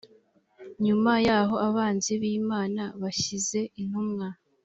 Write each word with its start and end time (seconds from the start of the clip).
nyuma 0.85 1.11
y 1.25 1.29
aho 1.39 1.55
abanzi 1.67 2.11
b 2.21 2.23
imana 2.39 2.83
bashyize 3.01 3.59
intumwa 3.81 4.27